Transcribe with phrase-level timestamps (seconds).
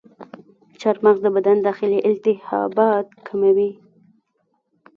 [0.79, 3.71] چارمغز د بدن داخلي التهابات کموي.